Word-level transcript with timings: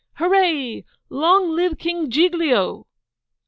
Hurray! 0.13 0.83
Long 1.11 1.51
live 1.51 1.77
King 1.77 2.09
Giglio! 2.09 2.87